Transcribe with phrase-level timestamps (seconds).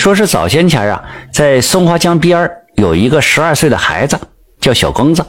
[0.00, 4.18] 说是早先前啊，在松花江边有一个十二岁的孩子
[4.58, 5.22] 叫小公子。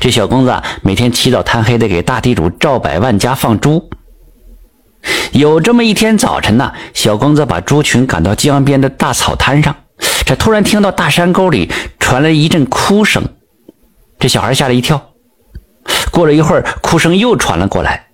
[0.00, 3.88] 这小公子啊，每天起早贪黑的给大地主赵百万家放猪。
[5.30, 9.76] 有这么一天早晨呢，小公子把猪群赶到江边的大草滩上，
[10.24, 11.70] 这突然听到大山沟里
[12.00, 13.22] 传来一阵哭声，
[14.18, 15.00] 这小孩吓了一跳。
[16.10, 18.08] 过了一会儿，哭声又传了过来，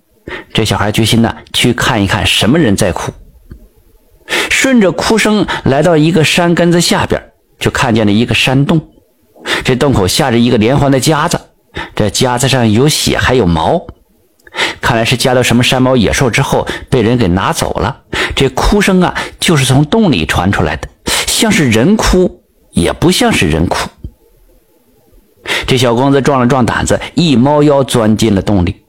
[0.53, 3.11] 这小孩决心呢去看一看什么人在哭。
[4.27, 7.21] 顺着哭声来到一个山根子下边，
[7.59, 8.81] 就看见了一个山洞，
[9.63, 11.39] 这洞口下着一个连环的夹子，
[11.95, 13.85] 这夹子上有血还有毛。
[14.79, 18.01] 看来是夹到什么山猫野兽之后被人给拿走了。
[18.35, 20.87] 这哭声啊，就是从洞里传出来的，
[21.27, 23.89] 像是人哭，也不像是人哭。
[25.65, 28.83] 这小公子壮了壮胆子，一猫腰钻进了洞里。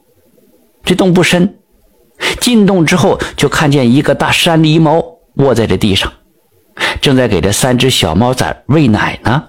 [0.84, 1.56] 这洞不深，
[2.40, 5.02] 进洞之后就看见一个大山狸猫
[5.36, 6.12] 卧在这地上，
[7.00, 9.44] 正在给这三只小猫崽喂奶呢。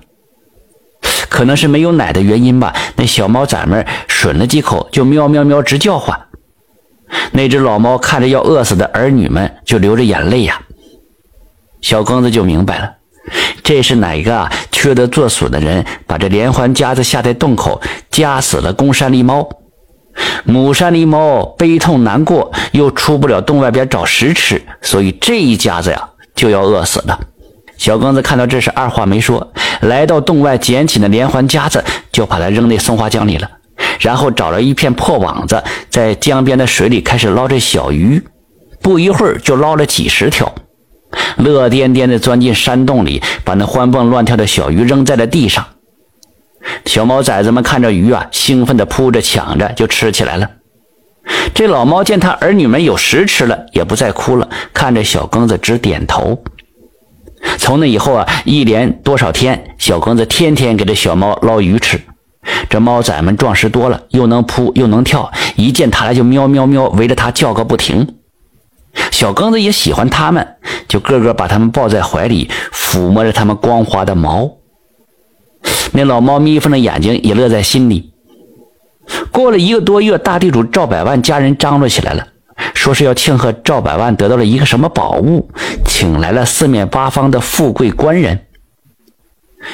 [1.30, 6.20] 可能是没有奶的原因吧，那小猫崽们吮了几口就喵喵喵直叫唤。
[7.32, 10.62] 那只老猫看着要饿死的儿女们，就流着眼泪呀。
[11.82, 12.96] 小公子就明白了，
[13.64, 17.80] 这是哪个啊缺德作损的人把这连环夹子下在洞口，
[18.10, 19.48] 夹死了公山狸猫。
[20.44, 27.20] 母山狸猫悲痛难过，又出不了洞外边找食吃，所以这一家子呀就要饿死了。
[27.78, 33.50] 小刚子看到这事，二话没说，来到洞外捡起那连环夹子，就把它扔那松花江里了。
[34.00, 38.24] 然后找了一片破网子，在江边的水里开始捞这小鱼，
[38.82, 40.54] 不一会儿就捞了几十条，
[41.38, 45.66] 乐颠颠地钻进山洞里，把那欢蹦乱跳的小鱼扔在了地上。
[46.86, 50.50] 小猫崽子们看着鱼啊，兴奋地扑着抢着就吃起来了。
[51.54, 56.44] 这老猫见他儿女们有食吃了，也不再哭了，看着小庚子直点头。
[57.58, 62.00] 从那以后啊，一连多少天，小庚子天天给这小猫捞鱼吃。
[62.70, 68.16] 这猫崽们壮实多了，又能扑又能跳，一见他来就喵喵喵，围着它叫个不停。
[69.12, 70.48] 小庚子也喜欢它们，
[70.88, 74.50] 就个个把它们抱在怀里，抚摸着它们光滑的毛。
[75.96, 78.12] 那老猫眯缝着眼睛也乐在心里。
[79.32, 82.28] 过了一个多月，大地主赵百万家人张罗起来了，
[82.74, 85.50] 说是要庆贺赵百万得到了一个什么宝物，
[85.86, 88.46] 请来了四面八方的富贵官人。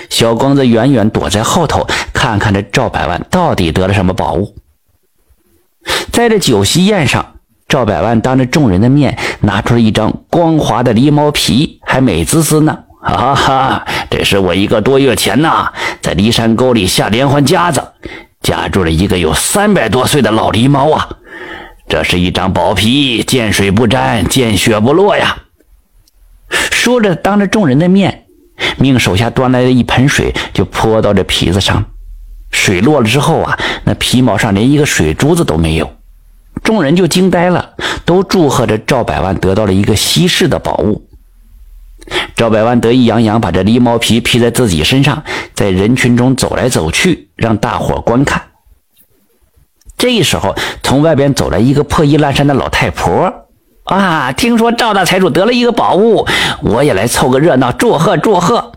[0.10, 4.56] 小光子远远躲在后头，看看这赵百万到底得了什么宝物。
[6.12, 7.34] 在这酒席宴上，
[7.68, 12.84] 赵百万当着众人的面拿出了一张光滑的狸猫皮，还美滋滋呢。
[13.02, 17.84] 哈哈，这是我一个多月前呐，在骊山沟里下连环夹子，
[18.42, 21.10] 夹住了一个有三百多岁的老狸猫啊！
[21.90, 25.36] 这是一张宝皮，见水不沾，见血不落呀。
[26.50, 28.26] 说着，当着众人的面。
[28.78, 31.84] 命手下端来了一盆水，就泼到这皮子上。
[32.52, 35.92] 水落了之后啊，那皮毛上连一个水珠子都没有。
[36.64, 37.74] 众人就惊呆了，
[38.06, 41.08] 都祝贺着赵百万得到了一个稀世的宝物。
[42.36, 45.24] 赵百万得意洋洋，把这狸猫皮披在自己身上，
[45.54, 48.42] 在人群中走来走去，让大伙观看。
[49.98, 53.48] 这时候，从外边走来一个破衣烂衫的老太婆。
[53.84, 54.32] 啊！
[54.32, 56.28] 听说赵大财主得了一个宝物，
[56.62, 58.72] 我也来凑个热闹，祝贺祝贺。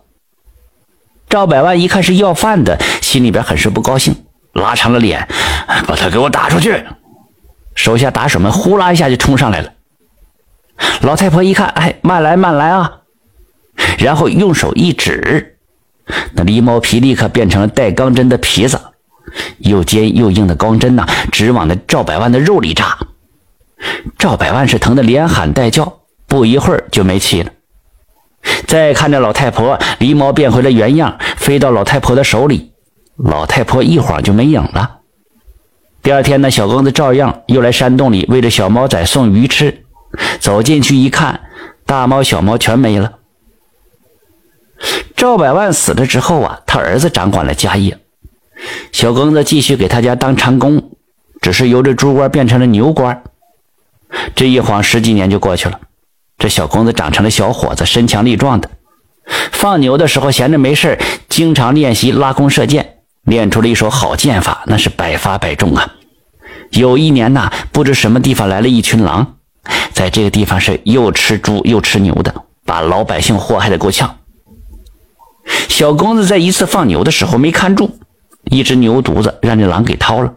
[1.28, 5.28] 赵百万一看是要饭的，心里边很是不高兴，拉长了脸，
[5.86, 6.84] 把他给我打出去。
[7.74, 9.72] 手下打手们呼啦一下就冲上来了。
[11.02, 13.03] 老太婆一看，哎，慢来慢来啊！
[13.98, 15.56] 然后用手一指，
[16.32, 18.80] 那狸猫皮立刻变成了带钢针的皮子，
[19.58, 22.98] 又尖又硬的钢针呐，直往那赵百万的肉里扎。
[24.18, 27.50] 赵百万是疼得连喊带叫，不一会儿就没气了。
[28.66, 32.72] 再看着老太婆，狸猫变回了原样，飞到老太婆的手里，
[33.16, 34.98] 老太婆一晃就没影了。
[36.02, 39.82] 第二天呢，小刚子照样又来山洞里喂着小猫仔送鱼吃。
[40.38, 41.40] 走进去一看，
[41.86, 43.10] 大猫小猫全没了。
[45.16, 47.98] 赵百万死了之后啊，他儿子掌管了家业，
[48.92, 50.90] 小公子继续给他家当长工，
[51.40, 53.22] 只是由这猪官变成了牛官。
[54.34, 55.80] 这一晃十几年就过去了，
[56.38, 58.70] 这小公子长成了小伙子，身强力壮的。
[59.52, 60.98] 放牛的时候闲着没事
[61.28, 65.94] 经常练习拉弓射箭，练出了一手好剑法，那是百发百中啊。
[66.70, 69.36] 有一年呐，不知什么地方来了一群狼，
[69.92, 72.34] 在这个地方是又吃猪又吃牛的，
[72.66, 74.18] 把老百姓祸害的够呛。
[75.68, 77.98] 小公子在一次放牛的时候没看住，
[78.44, 80.32] 一只牛犊子让这狼给掏了。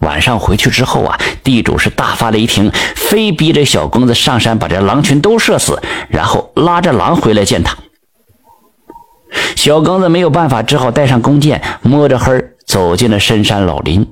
[0.00, 7.76] 晚上回去之后啊，地主是大发雷霆，非逼着小公子上山把这狼群都射死，然后拉着狼回来见他。
[9.56, 12.32] 小公子没有办法，只好带上弓箭，摸着黑
[12.66, 14.06] 走进了深山老林。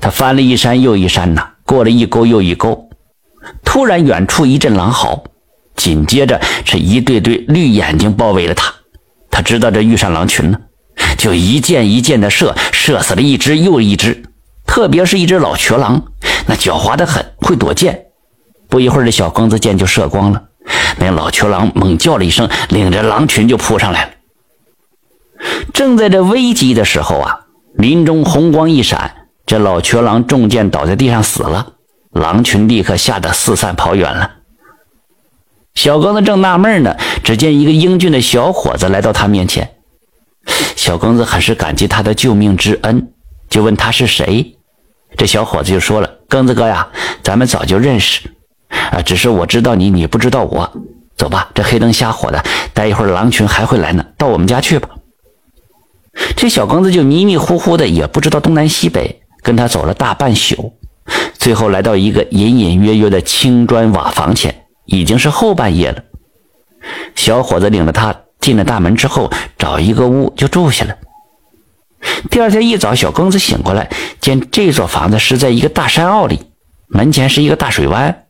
[0.00, 2.88] 他翻了一山又一山呐，过了一沟又一沟。
[3.64, 5.22] 突然，远处一阵狼嚎，
[5.76, 8.72] 紧接着是一对对绿眼睛包围了他。
[9.30, 10.60] 他知道这遇上狼群了，
[11.18, 14.22] 就一箭一箭的射，射死了一只又一只。
[14.66, 16.02] 特别是一只老瘸狼，
[16.46, 18.06] 那狡猾的很，会躲箭。
[18.68, 20.42] 不一会儿，这小庚子箭就射光了。
[20.98, 24.10] 那老瘸狼猛叫了一声，领着狼群就扑上来了。
[25.72, 27.40] 正在这危急的时候啊，
[27.74, 31.74] 林中红光一闪，这老瘸狼中箭倒在地上死了。
[32.10, 34.30] 狼群立刻吓得四散跑远了。
[35.74, 36.96] 小庚子正纳闷呢，
[37.26, 39.68] 只见一个英俊的小伙子来到他面前。
[40.76, 43.08] 小庚子很是感激他的救命之恩，
[43.50, 44.56] 就问他是谁。
[45.16, 46.86] 这小伙子就说了：“庚子哥呀，
[47.24, 48.30] 咱们早就认识，
[48.92, 50.72] 啊，只是我知道你，你不知道我。
[51.16, 52.40] 走吧，这黑灯瞎火的，
[52.72, 54.88] 待一会儿狼群还会来呢，到我们家去吧。”
[56.36, 60.72] 这小庚子就迷迷糊糊的，也不知道东南西北，跟他走了大半宿，
[61.36, 66.00] 最后来到一个隐隐约约的青砖瓦房前，已经是后半夜了。
[67.14, 70.94] 小伙子领着他进了大门之后，找一个屋就住下了。
[72.30, 73.90] 第二天一早，小庚子醒过来，
[74.20, 76.40] 见这座房子是在一个大山坳里，
[76.86, 78.26] 门前是一个大水湾，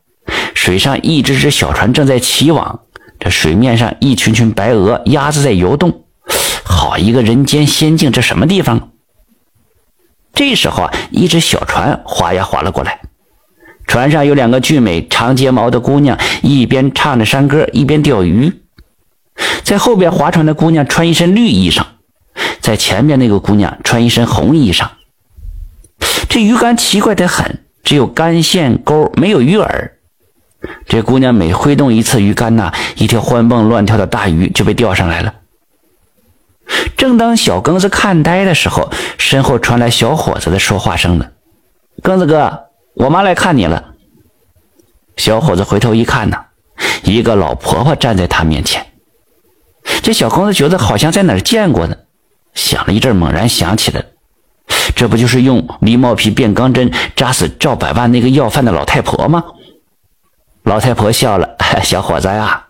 [0.55, 2.79] 水上一只只小船正在起网，
[3.19, 6.05] 这水面上一群群白鹅、鸭子在游动。
[6.63, 8.89] 好一个人间仙境，这什么地方？
[10.33, 13.01] 这时候啊，一只小船划呀划了过来，
[13.87, 18.53] 船上有两个俊美长睫毛的姑娘，一边唱着山歌，一边钓鱼。
[19.63, 21.83] 在后边划船的姑娘穿一身绿衣裳，
[22.59, 24.87] 在前面那个姑娘穿一身红衣裳。
[26.29, 29.91] 这鱼竿奇怪的很，只有竿线钩，没有鱼饵。
[30.87, 35.33] 这姑娘每挥动一次鱼竿呐，一条欢蹦乱跳的大鱼就被钓上来了。
[36.97, 41.31] 正当小庚子看呆的时候，身后传来小伙子的说话声了
[42.03, 42.66] ：“庚子哥，
[42.97, 43.93] 我妈来看你了。”
[45.17, 46.37] 小伙子回头一看呢，
[47.03, 48.85] 一个老婆婆站在他面前。
[50.03, 51.95] 这小庚子觉得好像在哪儿见过呢，
[52.53, 54.05] 想了一阵，猛然想起来
[54.95, 59.43] 这不就是用狸猫皮变钢针扎死赵百万那个要饭的老太婆吗？
[60.63, 62.65] 老太婆笑了：“小伙子呀，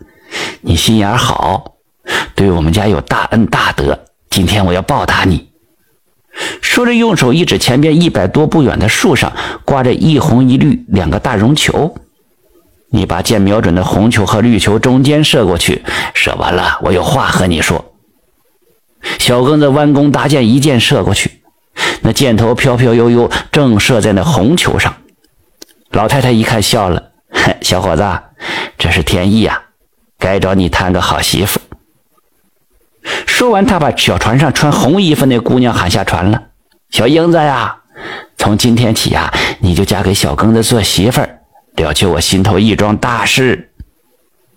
[0.61, 1.73] 你心眼好。”
[2.35, 5.49] 对我们家有大恩大德，今天我要报答你。
[6.61, 9.31] 说着，用手一指前边一百多步远的树上
[9.65, 11.95] 挂着一红一绿两个大绒球，
[12.91, 15.83] 你把箭瞄准的红球和绿球中间射过去。
[16.13, 17.93] 射完了，我有话和你说。
[19.19, 21.41] 小庚子弯弓搭箭，一箭射过去，
[22.01, 24.95] 那箭头飘飘悠悠，正射在那红球上。
[25.91, 27.01] 老太太一看，笑了
[27.61, 28.03] ：“小伙子，
[28.77, 29.61] 这是天意呀，
[30.19, 31.59] 该找你谈个好媳妇。”
[33.37, 36.41] 说完，他把小船上穿红衣服那姑娘喊下船了。
[36.89, 37.77] 小英子呀，
[38.35, 41.41] 从今天起呀，你就嫁给小庚子做媳妇儿，
[41.75, 43.73] 了却我心头一桩大事。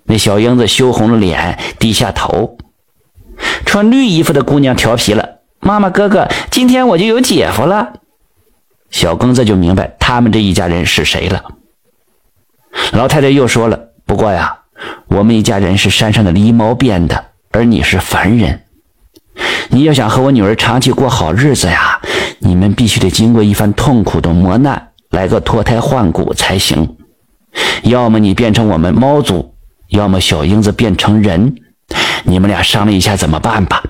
[0.04, 2.56] 那小英子羞红了脸，低下头。
[3.66, 7.92] 穿绿衣服的姑娘调皮了：“妈妈，哥哥，今天我就有姐夫了。”
[8.88, 11.44] 小庚子就明白他们这一家人是谁了。
[12.92, 14.60] 老太太又说了：“不过呀，
[15.08, 18.62] 我们一家人是山上的狸猫变的。”而你是凡人，
[19.68, 22.00] 你要想和我女儿长期过好日子呀，
[22.38, 26.96] 你们必须得经过一番痛苦的磨难，来个脱胎换骨才行。
[27.82, 29.54] 要么你变成我们猫族，
[29.88, 31.54] 要么小英子变成人，
[32.24, 33.82] 你们俩商量一下怎么办吧。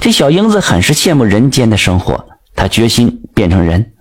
[0.00, 3.92] 这小英子很是羡慕人间的生活，她决心变成人。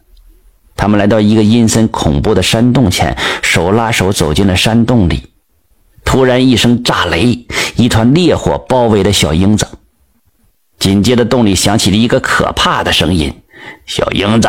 [0.76, 5.30] 他们来到一个阴森恐怖的山洞前，手拉手走进了山洞里。
[6.06, 7.46] 突然一声炸雷，
[7.76, 9.68] 一团烈火包围了小英子。
[10.80, 13.42] 紧接着，洞里响起了一个可怕的声音
[13.86, 14.48] ：“小英子，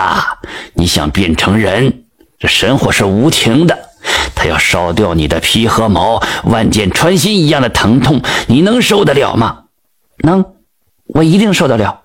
[0.74, 2.04] 你想变成人？
[2.38, 3.76] 这神火是无情的，
[4.34, 9.64] 它要烧掉你的皮和毛，万箭穿心一样的疼痛，你能受得了吗
[10.22, 10.44] ？”“能，
[11.06, 12.00] 我一定受得了。”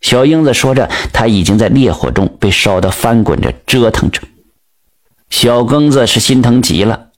[0.00, 4.22] 小英子说着，他已经在烈火中被烧得翻滚着，折腾着。
[5.28, 7.08] 小庚子是心疼极了。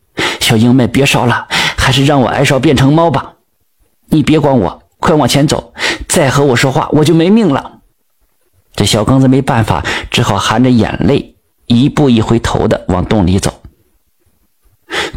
[0.41, 3.35] 小英妹，别烧了，还是让我挨烧变成猫吧。
[4.09, 5.73] 你别管我，快往前走，
[6.07, 7.79] 再和我说话我就没命了。
[8.77, 11.35] 这小刚子没办法，只好含着眼泪，
[11.67, 13.61] 一步一回头的往洞里走。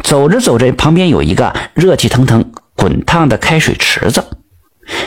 [0.02, 4.24] 走着走着，旁边有一个热气腾腾、滚烫的开水池子，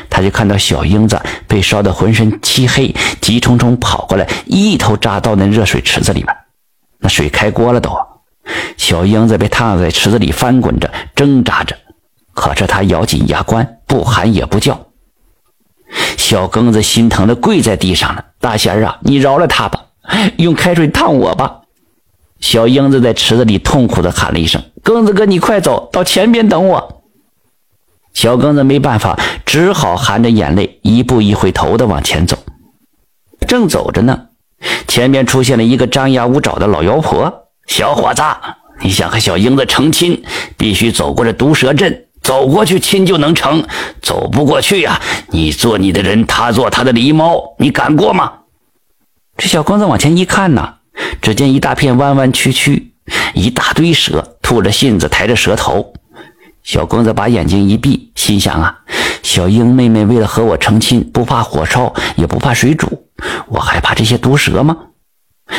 [0.10, 0.22] 他。
[0.22, 6.36] 就看到小英子被烧得浑身漆黑，急冲冲跑过来，一头扎到那热水池子里边。
[7.00, 7.96] 那水开锅了都，
[8.78, 11.78] 小英子被烫在池子里翻滚着，挣扎着。
[12.38, 14.80] 可是他咬紧牙关，不喊也不叫。
[16.18, 19.86] 小庚子心疼的跪在地上了：“大仙儿啊，你饶了他吧，
[20.38, 21.62] 用开水烫我吧。”
[22.40, 27.02] 小英子在池子里痛苦的喊了一声：“庚子哥，你快走到前边等我。”
[28.14, 32.38] 小庚子没办法，只好含着眼泪，一步一回头的往前走。
[33.48, 34.28] 正走着呢，
[34.88, 37.48] 前面出现了一个张牙舞爪的老妖婆。
[37.66, 38.22] 小伙子，
[38.82, 40.24] 你想和小英子成亲，
[40.56, 43.66] 必须走过这毒蛇阵，走过去亲就能成。
[44.02, 48.34] 走不过去呀，你做你的人，他做他的狸猫，你敢过吗？
[49.38, 50.74] 这小公子往前一看呢。
[51.22, 52.92] 只见一大片弯弯曲曲，
[53.34, 55.94] 一大堆蛇，吐着信子，抬着蛇头。
[56.64, 58.78] 小公子把眼睛一闭，心想啊，
[59.24, 63.08] 小英妹妹为了和我成亲，不怕火烧，也不怕水煮，
[63.48, 64.76] 我还怕这些毒蛇吗？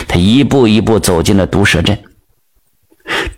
[0.07, 1.99] 他一步一步走进了毒蛇阵。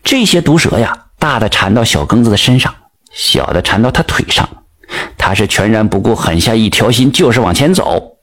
[0.02, 2.74] 这些毒蛇呀，大的缠到小庚子的身上，
[3.10, 4.48] 小的缠到他腿上。
[5.16, 8.16] 他是全然不顾，狠下一条心，就是往前走。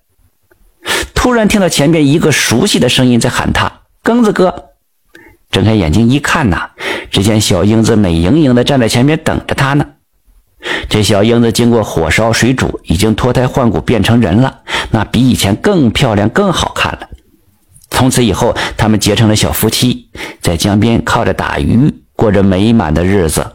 [1.14, 3.72] 突然听到前边一个熟悉的声音在喊他
[4.04, 4.72] ：“庚子哥！”
[5.52, 6.70] 睁开眼睛一看呐，
[7.10, 9.86] 只见小英子美盈盈的站在前面等着他呢。
[10.90, 14.60] 这小英子经过火烧水煮，已经脱胎换骨变成人了，
[14.92, 17.08] 那比以前更漂亮、更好看了。
[17.90, 20.10] 从此以后，他们结成了小夫妻，
[20.42, 23.46] 在江边靠着打鱼，过着美满的日子。